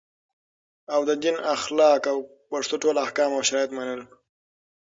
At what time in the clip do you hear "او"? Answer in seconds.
0.93-1.01, 2.11-2.17, 3.37-3.41